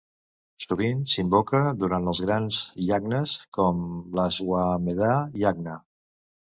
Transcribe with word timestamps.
Sovint 0.63 1.03
s'invoca 1.15 1.61
durant 1.83 2.09
els 2.13 2.23
grans 2.29 2.63
yagnas, 2.89 3.37
com 3.59 3.87
l'Ashwamedha 4.21 5.17
yagna. 5.47 5.83